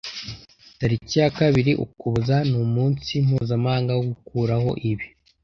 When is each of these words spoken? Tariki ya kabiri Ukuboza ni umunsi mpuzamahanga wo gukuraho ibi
Tariki 0.79 1.15
ya 1.21 1.29
kabiri 1.37 1.71
Ukuboza 1.85 2.35
ni 2.49 2.57
umunsi 2.65 3.11
mpuzamahanga 3.25 3.91
wo 3.97 4.03
gukuraho 4.11 4.71
ibi 4.91 5.07